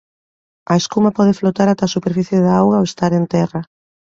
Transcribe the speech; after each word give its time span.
A 0.71 0.73
escuma 0.81 1.15
pode 1.17 1.37
flotar 1.39 1.67
ata 1.69 1.83
a 1.85 1.93
superficie 1.95 2.43
da 2.45 2.51
auga 2.61 2.81
ou 2.81 2.85
estar 2.91 3.11
en 3.19 3.23
terra. 3.35 3.61